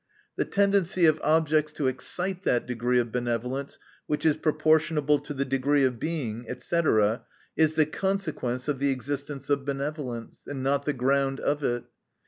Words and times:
The 0.35 0.45
tendency 0.45 1.05
of 1.05 1.21
objects 1.23 1.71
to 1.73 1.85
excite 1.85 2.41
that 2.41 2.65
degree 2.65 2.97
of 2.97 3.11
benevolence, 3.11 3.77
which 4.07 4.25
is 4.25 4.35
proportionable 4.35 5.19
to 5.19 5.31
the 5.31 5.45
degree 5.45 5.83
of 5.83 5.93
e 5.97 5.97
Being, 5.97 6.47
&c, 6.59 6.81
is 7.55 7.75
the 7.75 7.85
consequence 7.85 8.67
of 8.67 8.79
the 8.79 8.89
existence 8.89 9.51
of 9.51 9.63
benevolence; 9.63 10.41
and 10.47 10.63
not 10.63 10.85
the 10.85 10.93
ground 10.93 11.39
of 11.39 11.63
it. 11.63 11.83